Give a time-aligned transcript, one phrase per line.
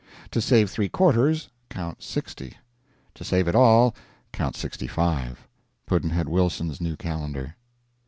[0.31, 2.57] To save three quarters, count sixty.
[3.13, 3.95] To save it all,
[4.33, 5.47] count sixty five.
[5.85, 7.55] Pudd'nhead Wilson's New Calendar.